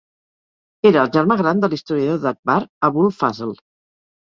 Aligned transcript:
Era 0.89 0.99
el 1.07 1.11
germà 1.17 1.37
gran 1.43 1.61
de 1.65 1.69
l'historiador 1.75 2.19
d'Akbar, 2.25 2.59
Abul 2.91 3.15
Fazl. 3.21 3.57